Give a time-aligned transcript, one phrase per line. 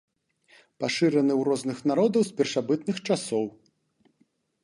[0.83, 3.45] Пашыраны ў розных народаў з першабытных часоў.